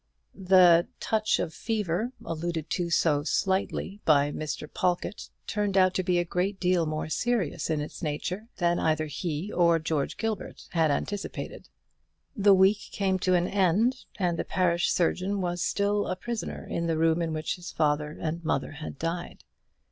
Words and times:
The 0.33 0.87
"touch 0.99 1.37
of 1.37 1.51
the 1.51 1.55
fever," 1.55 2.11
alluded 2.25 2.71
to 2.71 2.89
so 2.89 3.23
lightly 3.45 4.01
by 4.03 4.31
Mr. 4.31 4.67
Pawlkatt, 4.67 5.29
turned 5.45 5.77
out 5.77 5.93
to 5.93 6.01
be 6.01 6.17
a 6.17 6.25
great 6.25 6.59
deal 6.59 6.87
more 6.87 7.07
serious 7.07 7.69
in 7.69 7.81
its 7.81 8.01
nature 8.01 8.47
than 8.57 8.79
either 8.79 9.05
he 9.05 9.51
or 9.53 9.77
George 9.77 10.17
Gilbert 10.17 10.63
had 10.71 10.89
anticipated. 10.89 11.69
The 12.35 12.55
week 12.55 12.79
came 12.91 13.19
to 13.19 13.35
an 13.35 13.47
end, 13.47 14.05
and 14.17 14.39
the 14.39 14.43
parish 14.43 14.89
surgeon 14.91 15.39
was 15.39 15.61
still 15.61 16.07
a 16.07 16.15
prisoner 16.15 16.65
in 16.67 16.87
the 16.87 16.97
room 16.97 17.21
in 17.21 17.31
which 17.31 17.57
his 17.57 17.71
father 17.71 18.17
and 18.19 18.43
mother 18.43 18.71
had 18.71 18.97
died. 18.97 19.43